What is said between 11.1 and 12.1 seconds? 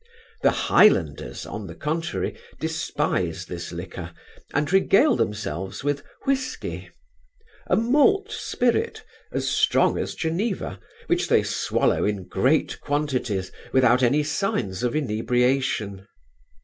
they swallow